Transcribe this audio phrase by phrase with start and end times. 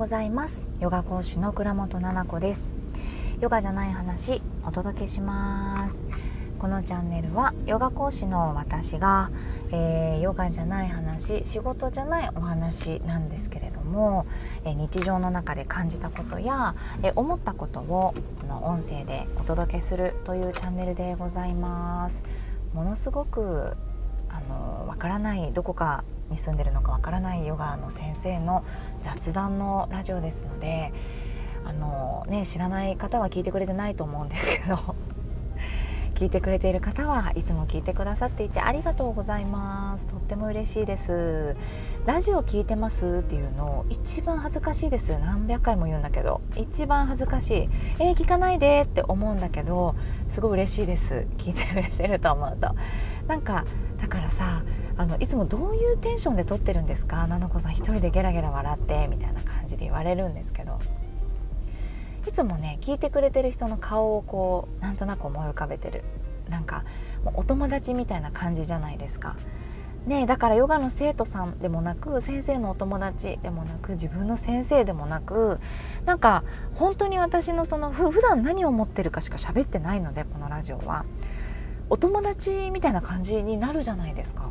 [0.00, 0.66] ございます。
[0.80, 2.74] ヨガ講師の倉本々子です。
[3.38, 6.06] ヨガじゃない話お届けします。
[6.58, 9.30] このチャンネルはヨガ講師の私が、
[9.72, 14.24] えー、ヨガじゃない話仕事じゃないお話なんですけれども、
[14.64, 22.22] えー、日常の中で感じたことや、えー、思ったことをこの音声でお届けするというチャンネルでございます。
[22.72, 23.76] ものすごく
[24.30, 28.64] あのわからないどこかに住んでるのかわからないヨガの先生の
[29.02, 30.92] 雑談のラジオですので
[31.64, 34.76] あの、ね、知らない方は聞いてくれてないと思うんですけど
[36.14, 40.06] 聞いてくれている方はいつも聞いてくださっていてありがとうございます。
[40.06, 41.56] とっても嬉しいです。
[42.04, 45.18] ラジオ聞いてますっていうの一番恥ずかしいです。
[45.18, 47.68] 何百回も言うんだけど一番恥ずかしい。
[48.00, 49.94] えー、聞かないでって思うんだけど
[50.28, 51.26] すごい嬉しいです。
[51.38, 52.74] 聞いてくれてると思うと。
[53.26, 53.64] なんか
[53.98, 54.62] だからさ
[54.96, 57.26] あのいつもどういうテンションで撮ってるんですか？
[57.26, 60.78] 菜々子さん一人でゲラゲラ笑ってみたいな感じで言われるんですけど
[62.28, 66.02] いつもね聞いてくれてる人の顔をこうなんとなく思い浮かべてる
[66.48, 66.84] なんか
[67.24, 69.36] もうお友達みたいな感じじゃないですか。
[70.06, 75.60] ね、だからヨガの生徒さんでもなく先生のお友達でもなく自分の先生でもなく
[76.06, 81.04] なんか本当に私のそのふ普段何を思ってるかしか喋ってないのでこのラジオは
[81.90, 84.48] お友達みたいな感じになるじゃないですか。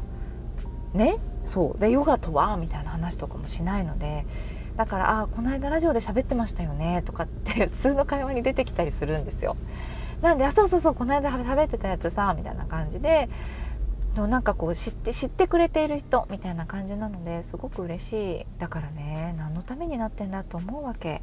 [0.93, 1.79] ねそう。
[1.79, 4.25] でヨガとはみたいな話とかもしないので
[4.75, 9.55] だから「あこの間ラジオで喋ってましたよね」とかって 普通の会話に出てきたりするんですよ。
[10.21, 13.29] なんで「あそうそうそうこの間喋ってたやつさ」みたいな感じで
[14.15, 18.45] なんかこう知って知ってくれている人みたいな感じなのですごく嬉しい。
[18.57, 21.21] だからね何のためになってんだと思うわけ。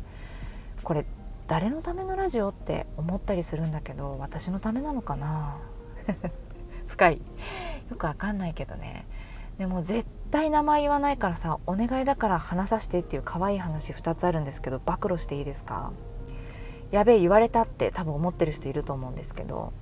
[0.83, 1.05] これ
[1.48, 5.56] 誰のためのラジオって思ったりするんだけど私のためなのかな？
[6.87, 7.20] 深い。
[7.91, 9.05] よくわかんないけどね。
[9.59, 15.93] でも絶対名前言わないからさお願いだから話させてっていう可愛い話2つあるんですけど暴露していいですか？
[16.91, 19.72] やべえ言われたって多分思ってる人いると思うんですけど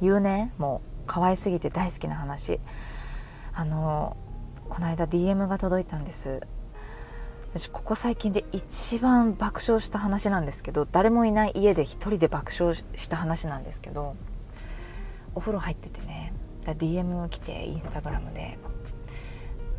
[0.00, 0.52] 言うね。
[0.58, 2.60] もう可愛すぎて大好きな話。
[3.54, 4.16] あの
[4.68, 6.42] この間 DM が届いたんです。
[7.54, 14.14] 私ここ最近で一番爆笑した話なんですけど誰もいない家で一人で爆笑した話なんですけど
[15.34, 16.34] お風呂入っててね。
[16.66, 18.58] DM 来てインスタグラムで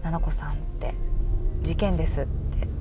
[0.08, 0.94] 菜々子さんって
[1.64, 2.30] 事件ですって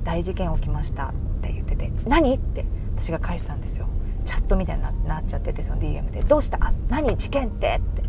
[0.05, 2.33] 大事件起きましたって言ってて何？
[2.33, 2.65] って
[2.95, 3.87] 私が返したんですよ。
[4.23, 6.57] チャットみたいになっちゃっててその DM で「どうした
[6.87, 8.01] 何事件って?」って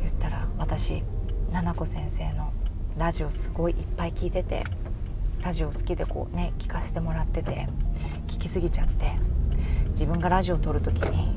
[0.00, 1.02] 言ったら私
[1.50, 2.52] 菜々子先生の
[2.96, 4.62] ラジオすごいいっぱい聞いてて
[5.42, 7.66] ラジオ好きでこうね聞かせてもらってて
[8.28, 9.12] 聞きすぎちゃって
[9.90, 11.34] 自分がラジオを撮る時に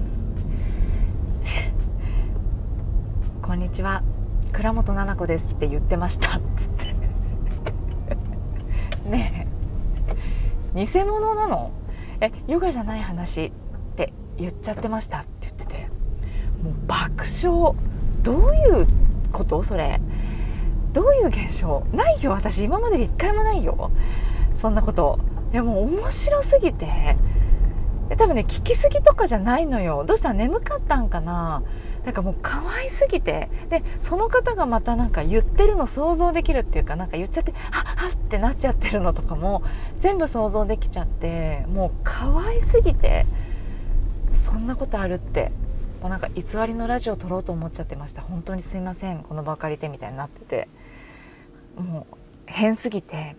[3.42, 4.04] 「こんにちは。
[4.52, 6.38] 倉本々子です」って言ってました。
[6.38, 6.99] っつって。
[9.10, 9.48] ね
[10.76, 10.86] え。
[10.86, 11.72] 偽物なの？
[12.22, 13.52] えヨガじゃない話っ
[13.96, 15.90] て言っちゃってましたって言ってて。
[16.64, 17.76] もう爆笑。
[18.22, 18.88] どういう
[19.32, 19.64] こと？
[19.64, 20.00] それ。
[20.94, 21.84] どういう現象？
[21.94, 22.66] ないよ私。
[22.66, 23.92] 今まで一回もないよ。
[24.54, 25.20] そんなこと。
[25.54, 27.18] いやもう面白すぎて。
[28.18, 30.04] 多分ね聞きすぎとかじゃないのよ。
[30.06, 30.34] どうした？
[30.34, 31.64] 眠かったんかな？
[32.06, 39.64] なんかもう可愛すぎてでその方がまたなんか言ってるの想像できるっていうかなんか言っちゃってはっはってなっちゃってるのとかも
[40.00, 43.26] 全部想像できちゃってもう可愛すぎて
[44.34, 45.52] そんなことあるって
[46.02, 48.22] もうなんか偽りのラジオ撮ろうと思っちゃってました。
[48.22, 50.68] 本当にすいませんこの場借りてみたいになってて。
[51.80, 52.16] もう
[52.46, 53.38] 変すぎて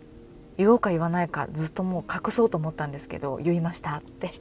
[0.57, 4.41] 言おうか言わないかずっともう隠そうと思ったんですけど言いましたって。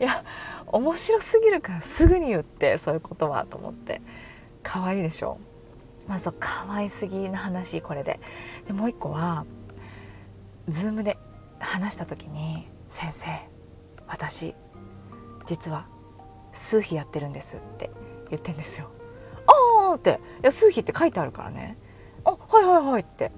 [0.00, 0.24] いや
[0.72, 4.00] 面白すぎるからすぐに言ってそういうことはと思って。
[4.64, 5.38] 可愛いでしょ？
[6.06, 8.20] まあそう可愛すぎな話これで。
[8.66, 9.44] でもう一個は
[10.68, 11.18] Zoom で
[11.58, 13.26] 話した時に「先生
[14.06, 14.54] 私
[15.44, 15.86] 実は
[16.52, 17.90] 数秘やってるんです」って
[18.30, 18.88] 言ってんですよ。
[19.46, 21.76] ああって「いや数秘って書いてあるからね」
[22.24, 23.32] 「あはいはいはい」って。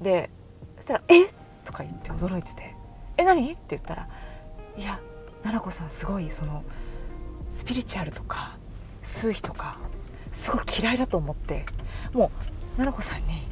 [0.00, 0.30] で
[0.76, 1.26] そしたら「え？
[1.64, 2.74] とか言って驚いてて
[3.16, 4.08] 「え何?」って言ったら
[4.76, 5.00] 「いや
[5.42, 6.64] 奈々子さんすごいその
[7.50, 8.56] スピリチュアルとか
[9.02, 9.78] 数秘とか
[10.32, 11.64] すごい嫌いだと思って
[12.12, 13.46] もう奈々子さんに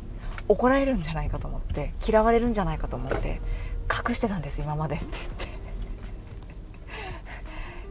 [0.48, 3.40] 怒られるんじゃないかと思って嫌われるんじゃないかと思って
[4.08, 5.22] 隠してたんです今までって言っ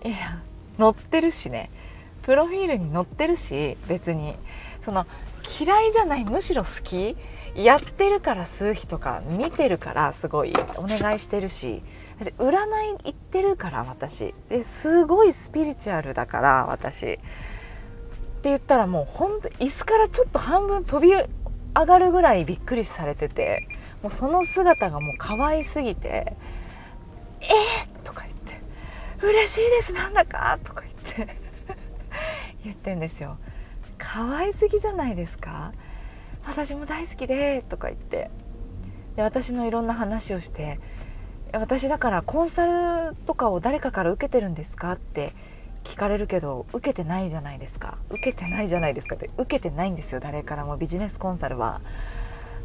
[0.03, 0.07] て。
[0.09, 0.41] いや
[0.79, 1.69] 載ってるしね。
[2.21, 4.35] プロフィールに載ってるし別に。
[4.81, 5.05] その
[5.59, 7.17] 嫌いじゃないむしろ好き。
[7.55, 11.81] やってるから数秘とか見てるからすごいお願いしてるし。
[12.19, 17.17] 占い行ってるから私ですごいスピリチュアルだから私っ
[18.41, 21.27] て言ったらもうほんと椅子からちょっと半分飛び上
[21.85, 23.67] がるぐらいびっくりされてて
[24.01, 26.35] もうその姿がもう可愛すぎて
[27.41, 28.61] 「えー!」とか言って
[29.25, 30.91] 「嬉しいですなんだか!」とか言
[31.25, 31.37] って
[32.63, 33.37] 言ってんですよ
[33.99, 35.71] 可愛すぎじゃないですか
[36.47, 38.31] 私も大好きでとか言って
[39.15, 40.79] で私のいろんな話をして
[41.53, 45.33] 私だからコンサルとかを誰かから受けてるんですかって
[45.83, 47.97] 聞かれるけど受けてないじゃないですか。
[48.09, 50.19] 受けてないじゃないですかって受けてないんですよ。
[50.19, 50.77] 誰からも。
[50.77, 51.81] ビジネスコンサルは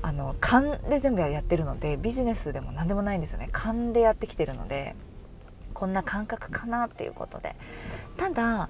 [0.03, 3.49] あの勘で全部やってるのでビジネスでも何でもないんですよね。
[3.53, 4.97] 勘でやってきてるので
[5.73, 7.55] こんな感覚かなっていうことで。
[8.17, 8.69] ただ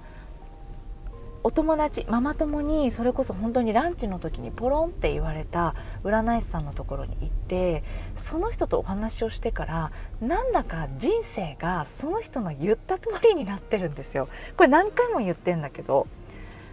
[1.44, 5.74] お友達ママ友にそれこそ本当にランチの時にポロンって言われた
[6.04, 7.82] 占い師さんのところに行って
[8.14, 14.28] その人とお話をしてからなんだか人生がその人の言った通りになってるんですよ。
[14.56, 16.06] これ何回も言ってんだけど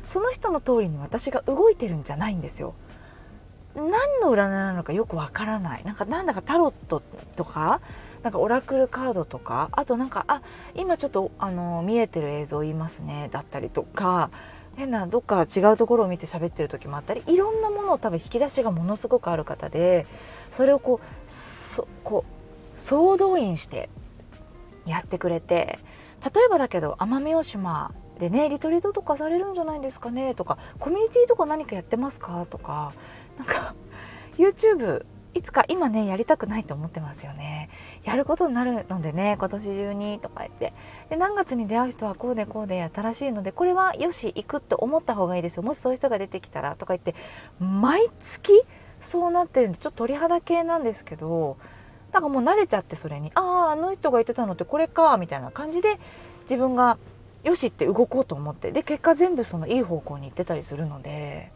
[0.06, 2.76] その人の通りに私が動いてるんじゃないんですよ。
[3.76, 3.90] 何
[4.22, 5.84] の占いなのかよくわからない。
[5.84, 7.02] なんかなんだかタロット
[7.36, 7.82] とか
[8.24, 10.42] なんかオラクルカードとかあとなんかあ
[10.76, 14.30] 今ちょっとあの見えてる映像言いますねだったりとか
[14.80, 20.08] 変などっか違うところを見て喋ってる時もあったりいろんなものを多分引き出しがものすごくある方で
[20.52, 23.90] それをこうそこう総動員して
[24.86, 25.80] やってくれて
[26.24, 32.94] 例えばだけど奄美大島でねリトリートとかされるんじゃないですかねとかコミュニティとか何かやってますかとか
[33.38, 33.76] なんか
[34.38, 37.70] YouTube いつか今ねやりたくないと思ってますよね。
[38.04, 40.74] やることになるのでね今年中にとか言って。
[41.10, 45.64] で何月に出会う人はこうでこうで新しいのでこれはよし行くって思った方がいいですよ。
[45.64, 47.16] もしそういう人が出てきたらとか言って
[47.60, 48.52] 毎月
[49.02, 51.58] そうなってるんでちょっと鳥肌系なんですけど
[52.12, 56.00] なんかもう慣れちゃってそれにあああの人が言ってたのってこれかみたいな感じで
[56.44, 56.98] 自分が
[57.44, 58.72] よしって動こうと思って。
[58.72, 61.52] で結果全部そのいい方向に行ってたりするので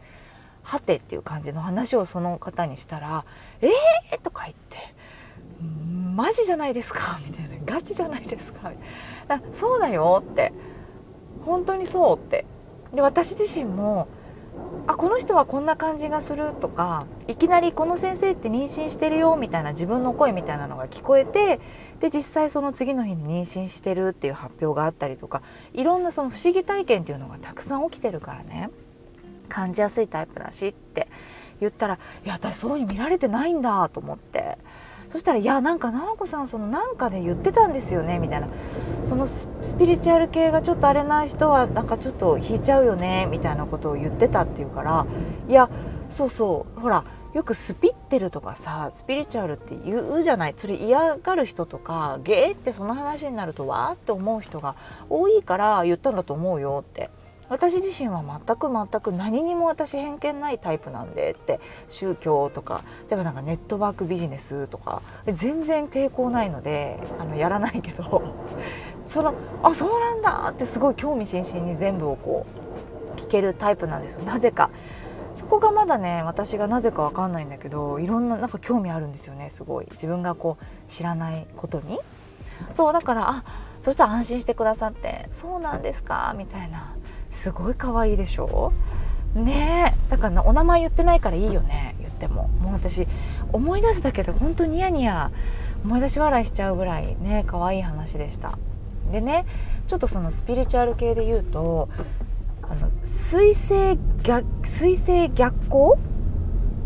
[0.64, 3.24] はてっていう感じの話をその方にしたら
[3.62, 4.94] 「えー!」とか言って
[6.14, 8.72] 「マジじゃないですか」 みたいな「ガチじゃないですか」
[9.28, 10.52] だそうだよって。
[11.44, 12.46] 本当にそうって。
[12.92, 14.08] で私自身も
[14.86, 21.58] あこの人はこんな感じがするとかいきなりこの先生って妊娠してるよみたいな自分の声みたいなのが聞こえて
[21.98, 28.70] で実際その次の日に妊娠してるっていう発表があったりとかいろんなその不思議体験っていうのがたくさん起きてるからね。
[29.48, 31.08] 感じやすいタイプだしって
[31.60, 34.58] 言ったらいや私そういうに見られてないんだと思って。
[35.06, 38.48] そしたら「いやなんか奈々子さんそのなんかで言ってたんですよね」みたいな。
[39.04, 39.46] そのス
[39.78, 45.06] ピリチュアル系がちょっとあれない人はなんかちょっと引いちゃうよねみたいなことを言ってたっていうから。
[45.46, 45.68] いや
[46.08, 46.80] そうそう。
[46.80, 47.04] ほら
[47.34, 50.54] よくスピってるとかさスピリチュアルって言うじゃない。
[50.56, 54.74] それ嫌がる人とかゲーってその話になるとわーって思う人が
[55.10, 57.10] 多いから言ったんだと思うよって。
[57.48, 68.34] 私自身は全く全く何にも私偏見ないタイプなんでって宗教とか例えばなんかネットワークビジネスとか全然抵抗ないのであのやらないけど
[69.08, 72.46] そのあそうなんだってすごい興味津々に全部をこ
[73.16, 74.24] う聞けるタイプなんですよ。
[74.24, 74.70] なぜか。
[75.34, 79.88] そこがまだね私がなぜか分かんないんだけどいろんななんか興味あるんですよねすごい。
[79.90, 81.98] 自分がこう知らないことに。
[82.70, 83.44] そうだからあ
[83.80, 86.94] そしたら安心してくださってそうなんですかみたいな。
[87.34, 88.72] すごい可愛いでしょ？
[89.34, 92.48] ねだからお名前言ってないからいいよね言っても。
[92.60, 93.06] もう私
[93.52, 95.30] 思い出すだけで本当にニヤニヤ
[95.84, 98.56] 思い出し笑いしちゃうぐらいね可愛い話でした。
[99.12, 99.44] でね
[99.88, 101.88] ちょっとそのスピリチュアル系で言うと
[102.62, 105.98] あの水星逆水星逆行？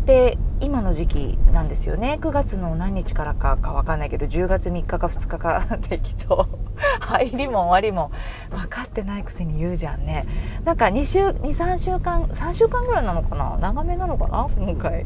[0.09, 6.49] って今の時期なんですよね？9月の何日からかか分かんないけど10月3日か2日か適当
[6.99, 8.11] 入りも終わりも
[8.49, 10.25] 分かってないくせに言うじゃんね。
[10.65, 13.57] なんか2週23週間3週間ぐらいなのかな？
[13.61, 14.49] 長めなのかな？
[14.57, 15.05] 今回。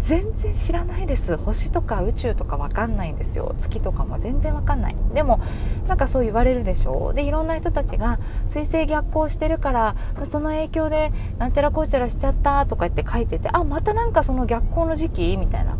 [0.00, 1.36] 全然知らないです。
[1.36, 3.54] 星とか宇宙とか分かんないんですよ。
[3.58, 4.96] 月とかも全然分かんない。
[5.14, 5.40] でも
[5.86, 7.14] なんかそう言われるでしょう。
[7.14, 8.18] でいろんな人たちが
[8.48, 15.36] 水星逆行してるからその影響でなんちゃらこうちゃらしちゃったとか言って書いててあまたなんかその逆行の時期？
[15.36, 15.76] みたいな。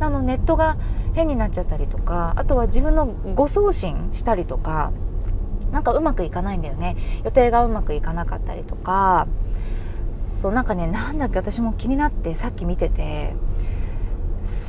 [0.00, 0.76] あのネットが
[1.14, 4.92] 変になっちゃったりとかあとは自分の誤送信したりとか
[5.72, 6.96] なんかうまくいかないんだよね。
[7.22, 9.28] 予定がうまくいかなかったりとか。
[10.14, 13.34] そうなんかねなんだっけ私も気になってさっき見てて。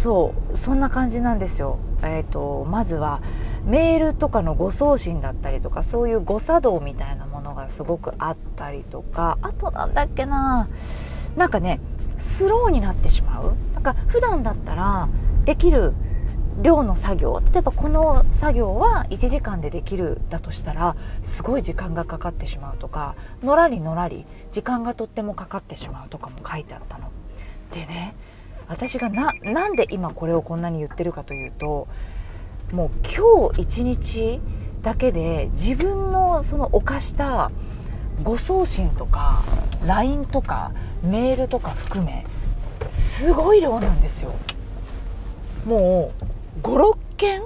[0.01, 1.77] そうそんな感じなんですよ。
[2.01, 3.21] えーと、まずは
[3.65, 10.67] メールとかの誤送信だったりとかそういう誤作動みたいなものがすごくあったりとかあとなんだっけな
[11.37, 11.79] なんかね
[12.17, 15.07] スローになってしまうなんか普段だったら
[15.45, 15.93] できる
[16.63, 27.11] 量の作業例えばこの作業は1時間でできるだとしたらすごい時間がかかってしまうとかのらりのらり時間がとってもかかってしまうとかも書いてあったの。
[27.71, 28.15] でね
[28.67, 31.87] 私がななんで今これをこんなに言ってるかというと
[32.71, 34.39] もう今日一日
[34.81, 37.51] だけで自分のその犯した
[38.23, 39.43] 誤送信とか
[39.85, 40.71] LINE とか
[41.03, 42.25] メールとか含め
[42.89, 44.33] すごい量なんですよ。
[45.65, 46.11] も
[46.57, 47.43] う56件。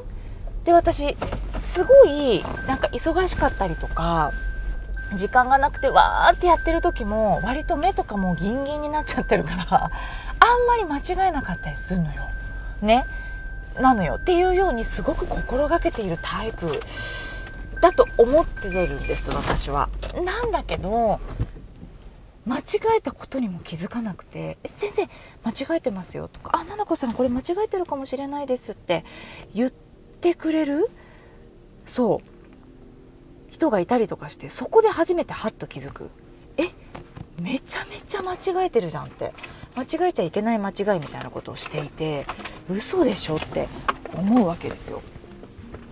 [0.64, 1.16] で私
[1.54, 4.32] すごいなんか忙しかったりとか
[5.16, 9.92] 時間がなくてわーってやってる時も割と目とかもギンギンになっちゃってるから
[10.46, 12.24] あんまり間違えなかったりするのよ。
[12.82, 13.06] ね。
[13.80, 14.16] なのよ。
[14.16, 16.82] っていうようにすごく心がけているタイプ。
[17.82, 19.90] だと思ってるんです私は。
[20.24, 21.20] なんだけど
[22.46, 22.62] 間違
[22.98, 25.10] えたことにも気づかなくて「先生
[25.44, 29.04] 間違えてますよ」とか「あななこさんこれ間違えてるかもしれないです」って
[29.54, 30.90] 言ってくれる？
[31.86, 33.52] そう。
[33.52, 36.10] 人がいたりとかしてそこで初めてハッと気づく。
[36.58, 36.70] え
[37.40, 39.34] めちゃめちゃ間違えてるじゃんって。
[39.76, 42.26] 間違えちゃいけない間違いみたいなことをしていて
[42.70, 43.68] 嘘でしょって
[44.14, 45.02] 思うわけですよ。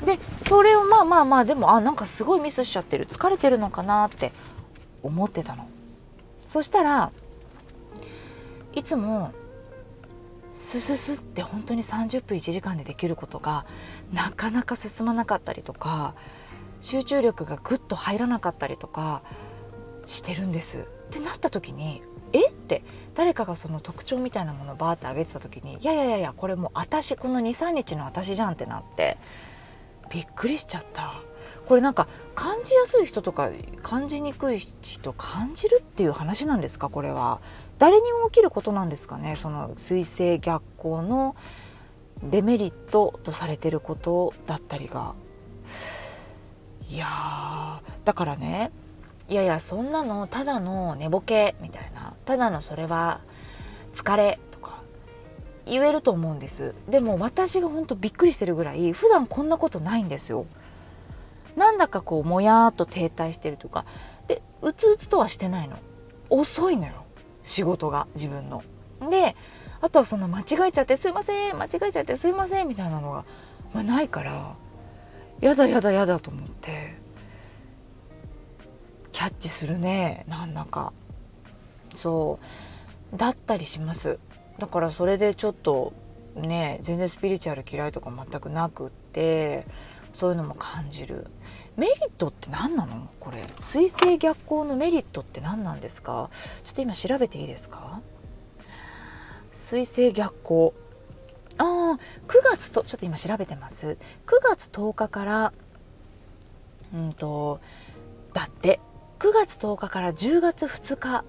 [0.06, 4.32] でそれをまあまあまあでもあなんかすごいミスしちゃってる疲れてるのかなって
[5.02, 5.68] 思ってたの。
[6.46, 7.12] そしたら
[8.74, 9.32] いつも
[10.50, 13.66] スススって本当に30分1時間でできることが
[14.12, 16.14] なかなか進まなかったりとか
[16.80, 19.24] 集中力がぐっと入らなかったりとか
[20.06, 20.80] してるんです。
[20.80, 22.04] ってなった時に
[22.64, 22.82] って
[23.14, 29.18] 誰かがその特徴みたいなものをバーって上げてた時にいやいやいやいやこれもう私この23日の私じゃんってなって
[30.10, 31.14] びっくりしちゃった。
[31.66, 33.50] これなんか感じやすい人とか
[33.84, 36.90] 感じにくい人感じるっていう話なんですか？
[36.90, 37.40] これは。
[37.80, 39.38] 誰にも起きることなんですかね？
[39.38, 41.38] その水星逆行の
[42.22, 45.16] デメリットとされてることだったりが。
[46.90, 47.08] いや
[48.04, 48.72] だからね
[49.30, 52.03] いやいやそんなのただの寝ぼけみたいな。
[52.26, 53.22] ただのそれは
[53.94, 54.82] 疲れとか
[55.66, 56.74] 言えると思うんです。
[56.90, 60.46] でも私が本当びっくりしてるぐらい普段こんなことないんですよ。
[61.56, 63.86] なんだかこうもやっと停滞してるとか。
[64.28, 65.78] でうつうつとはしてないの。
[66.30, 67.06] 遅いのよ。
[67.44, 68.64] 仕事が自分の。
[69.10, 69.36] で
[69.82, 73.26] あとはその間違えちゃってすいません間違えちゃってすいませんみたいなのが、
[73.74, 74.56] まあ、ないから
[75.42, 76.96] やだやだやだと思って
[79.12, 80.94] キャッチするねなんだか。
[81.94, 82.40] そ
[83.14, 83.18] う。
[83.18, 84.20] だったりします。
[84.60, 85.94] だからそれでちょっと
[86.36, 89.66] ね全然スピリチュアル嫌いとか全くなくって
[90.14, 91.28] そういうのも感じる。
[91.76, 93.10] メリットって何なの？
[93.20, 93.44] これ。
[93.60, 96.30] 水星逆行のメリットって何なんですか？
[96.64, 98.02] ちょっと今調べていいですか？
[99.52, 100.74] 水星逆行。
[101.58, 103.98] ああ9月とちょっと今調べてます。
[104.28, 105.54] 9月10日から
[106.94, 107.60] うんと
[108.34, 108.80] だって。
[109.20, 111.24] 9月10日から10月2日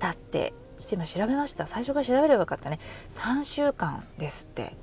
[0.00, 1.66] だってちょっと今調べました。
[1.66, 2.80] 最初から調べればよかったね。
[3.10, 4.74] 3週間ですって。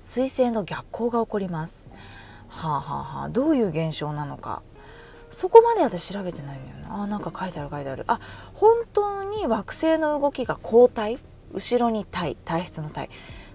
[0.00, 1.90] 水星の逆行が起こります。
[2.46, 3.28] はあはあはあ。
[3.28, 4.62] どういう現象なのか。
[5.30, 7.02] そこまで私調べてないんだよな。
[7.02, 8.04] あなんか書いてある書いてある。
[8.06, 8.20] あ
[8.54, 11.18] 本当に惑星の動きが後退？
[11.52, 13.08] 後ろに体体質の体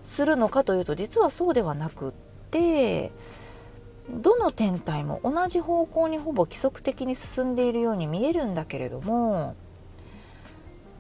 [0.03, 2.13] するのかというと実はそうではなくっ
[2.50, 3.12] て
[4.10, 9.56] どの天体も同じ方向にほぼ規則的に進んでいるように見えるんだけれども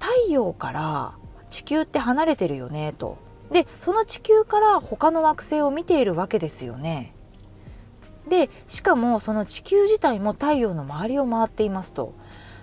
[0.03, 1.13] 太陽から
[1.49, 3.17] 地球って離れてるよねと。
[3.53, 7.13] でその地球から他の惑星を見ているわけですよね。
[8.27, 12.13] でしかもその地球自体も太陽の周りを回っていますと。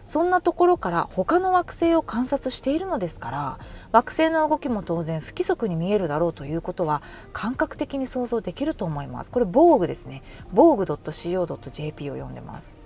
[0.04, 3.59] そんなところから他の惑星を観察しているのですから
[3.92, 7.02] 惑星の動きも当然不規則に見えるだろうということは
[7.35, 9.30] 感覚的に想像できると思います。
[9.30, 10.23] これ防具ですね。
[10.52, 12.76] 防具 .co.jp を読んでます。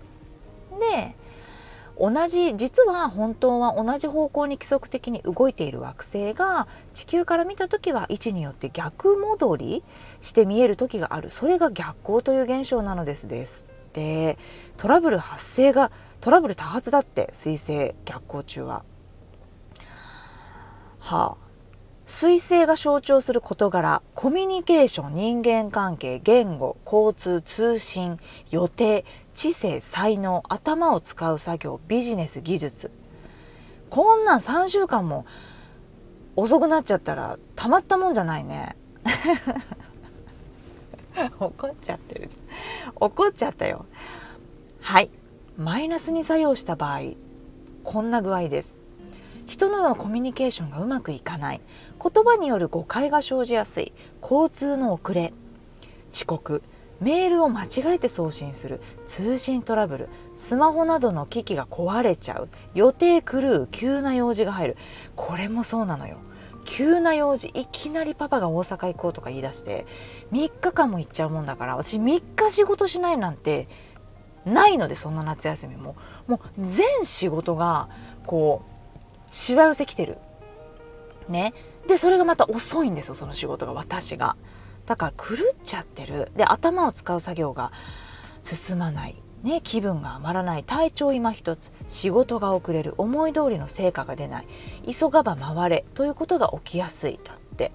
[0.79, 1.17] で
[1.99, 9.85] 同じ実は本当は同じ方向に規則的に動いている惑星が地球から見た時は位置によって逆戻り
[10.21, 11.31] して見える時がある。
[11.31, 14.39] それが逆光という現象なのですですで
[14.77, 18.85] トラブル発生がトラブル多発だって水星逆行中は。
[20.99, 21.45] はあ。
[22.07, 28.19] 水星が象徴する事柄コミュニケーション人間関係言語交通通信
[28.51, 32.91] 予定知性才能頭を使う作業ビジネス技術。
[33.91, 35.27] こんなん3週間も
[36.37, 38.77] 遅くなっちゃったらたまったもんじゃないね。
[41.39, 42.93] 怒っちゃってるじゃん。
[42.97, 43.87] 怒っちゃったよ。
[44.81, 45.11] はい。
[45.57, 47.13] マイナスに作用した場合
[47.85, 48.79] こんな具合です。
[49.47, 51.61] 人のはコミュニケーションがうまくいかない。
[52.03, 53.93] 言葉による誤解が生じやすい。
[54.23, 55.33] 交通の遅れ。
[56.13, 56.63] 遅刻。
[57.05, 64.77] メールを間違えて送信する通信トラブルスマホなどの機器が壊れちゃう予定狂う急な用事が入る。
[65.15, 66.17] これもそうなのよ。
[66.65, 69.85] 急な用事いきなりパパが大阪行こうとか言い出して
[70.33, 73.69] 3日間も行っちゃうもんだから私3日仕事しないなんて
[74.47, 75.97] ないのでそんな夏休みも。
[76.27, 77.91] もう全仕事が
[78.27, 78.63] こ
[79.29, 80.17] うしわ寄せきてる。
[81.29, 81.53] ね。
[81.87, 84.37] でそれがまた遅いんですよその仕事が私が。
[84.87, 86.31] だから狂っちゃってる。
[86.37, 87.73] で頭を使う作業が
[88.43, 89.21] 進まない。
[89.43, 90.65] ね、気分が余らない。
[90.65, 91.71] 体調今一つ。
[91.89, 92.95] 仕事が遅れる。
[92.97, 94.47] 思い通りの成果が出ない。
[94.91, 95.85] 急がば回れ。
[95.95, 97.21] ということが起きやすい。
[97.23, 97.71] だって。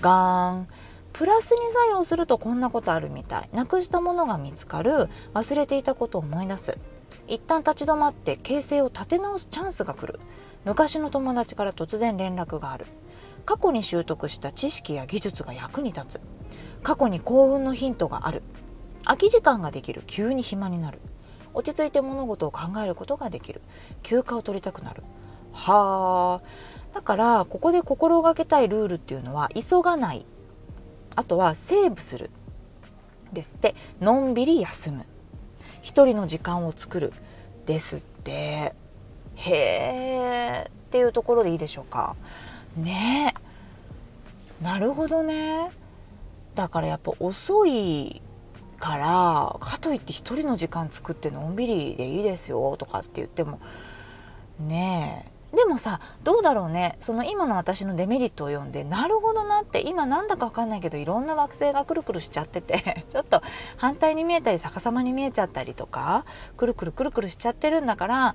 [0.00, 0.68] ガーン。
[1.12, 3.48] プラスに作用するとこんなことあるみたい。
[3.52, 5.08] なくしたものが見つかる。
[5.34, 6.78] 忘れていたことを思い出す。
[7.26, 10.20] 一旦立ち止まって形勢を立て直すチャンスが来る。
[10.64, 12.86] 昔の友達から突然連絡がある。
[13.44, 16.20] 過去に習得した知識や技術が役に立つ。
[16.82, 18.42] 過去に幸運のヒントがある。
[19.04, 20.02] 空き時間ができる。
[20.06, 20.98] 急に暇になる。
[21.54, 23.60] 落ち着いて物事を考えることができる。
[24.02, 25.02] 休暇を取りたくなる。
[25.52, 26.94] はあ。
[26.94, 30.24] だからここで心がけたいルールっていうのは急がない。
[31.16, 32.30] あとはセーブする。
[33.32, 33.74] ですって。
[34.00, 35.04] のんびり休む。
[35.82, 37.12] 一人の時間を作る。
[37.66, 38.74] ですって。
[39.34, 40.70] へえ。
[40.70, 42.16] っていうところでいいでしょうか。
[42.76, 43.34] ね
[44.60, 44.64] え。
[44.64, 45.70] なるほどね。
[46.58, 48.20] だからやっぱ遅い
[48.80, 53.60] からかといって一人の時間作ってのんびりでいいですよとかって言っても
[54.58, 55.56] ねえ。
[55.56, 56.96] でもさどうだろうね。
[56.98, 63.40] その今の私のデメリットを読んでなるほどなって今なんだか分かんないけどいろんな惑星がくるくるしちゃってて ちょっと
[63.76, 66.24] 反対に見えたり逆さまに見えちゃったりとか
[66.56, 68.34] くるくるくるくるしちゃってるんだから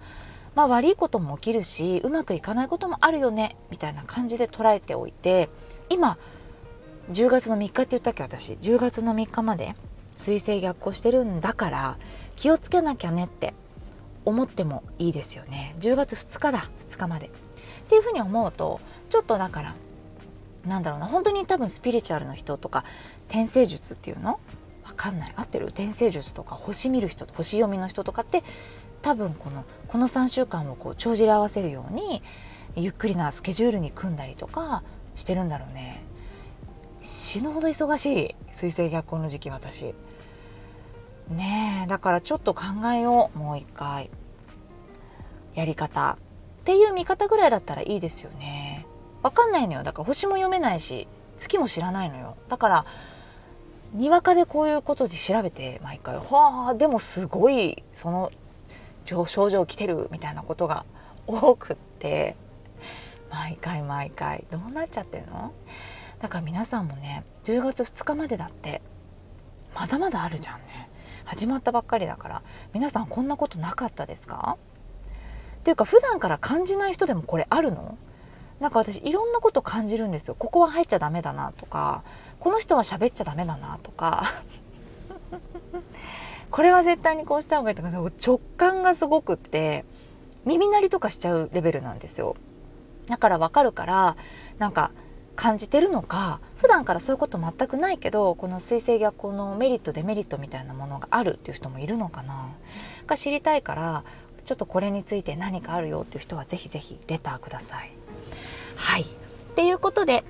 [0.56, 5.50] まあ悪いことも起きるしうまくいかないこともあるよねみたいな感じで捉えておいて
[5.90, 6.18] 今
[7.12, 8.54] 10月の3日って言ったっけ私。
[8.54, 9.76] 10月の3日まで
[10.16, 11.98] 水星逆行してるんだから
[12.36, 13.54] 気をつけなきゃねって
[14.26, 15.76] 思ってもいいですよね。
[15.80, 17.28] 10月2日だ2日まで。
[17.28, 17.30] っ
[17.90, 18.80] ていうふうに思うと
[19.10, 19.76] ちょっとだから
[20.66, 22.86] なんだろうな本当に多分スピリチュアルの人とか
[23.28, 24.40] 転生術っていうの？
[24.86, 25.34] わかんない。
[25.36, 25.68] 合ってる？
[25.68, 28.44] 転生術とか星見る人星読みの人とかって
[29.02, 32.24] 多分このこの3週間をこう帳尻合わせるように
[32.78, 34.84] ゆっくりなスケジュールに組んだりとか
[35.16, 36.02] してるんだろうね。
[37.04, 39.94] 死ぬほど忙しい水星逆行の時期私。
[41.30, 42.64] ねえだからちょっと考
[42.94, 44.10] えようもう一回。
[45.54, 46.18] やり方
[46.62, 48.86] っていう見方ぐらいだったらいいですよね。
[49.22, 49.84] わかんないのよ。
[49.84, 52.38] だから星も読めないし月も知らないのよ。
[52.48, 52.86] だから
[53.92, 58.32] にわかでこういうことで調べて毎回はあでもすごいその
[59.06, 60.86] 症状来てるみたいなことが
[61.28, 62.38] 多くって。
[63.30, 64.46] 毎回毎回。
[64.52, 65.52] どうなっちゃってんの？
[66.24, 68.82] だから皆さんもね10月2日までだって
[69.76, 70.90] まだまだあるじゃんね。
[71.26, 72.42] 始まったばっかりだから
[72.74, 74.58] 皆さんこんなことなかったですか？
[75.60, 77.98] っていうか普段から感じない人でもこれあるの？
[78.62, 80.36] なんか私いろんなこと感じるんですよ。
[80.40, 82.04] ここは入っちゃダメだなとか
[82.40, 84.24] この人は喋っちゃダメだなとか。
[86.52, 89.84] これは絶対にこうした方がいいとか直感がすごくって
[90.46, 92.38] 耳鳴りとかしちゃうレベルなんですよ。
[93.08, 94.16] だからわかるから
[94.60, 94.92] なんか
[95.36, 102.50] 感じてるのか普段からそういうこと全くないけどこの水星逆行のメリットデメリットみたいなものがあるっていう人もいるのかな
[103.08, 104.04] が知りたいから
[104.46, 107.92] ちょっとこれについて何かあるよっていう人はぜひぜひレターください。
[108.76, 109.06] はいっ
[109.56, 110.24] ていうことで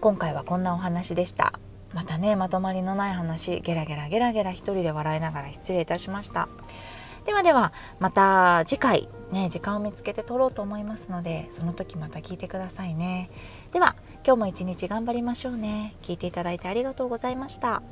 [0.00, 1.58] 今回はこんなお話でした。
[1.92, 6.48] またねまとまりのない話ゲラゲラゲラゲラ一人で笑いながら失礼いたしました。
[7.26, 13.30] ではではまた次回ね時間を見つけて撮ろうと思いますのでその時また聞いてくださいね。
[13.72, 13.96] では
[14.28, 15.94] 今日も一日頑張りましょうね。
[16.02, 17.82] 聞いていただいてありがとうございました。